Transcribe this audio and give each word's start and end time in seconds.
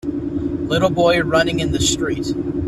little 0.03 0.89
boy 0.89 1.19
running 1.21 1.59
in 1.59 1.71
the 1.73 1.79
street. 1.79 2.33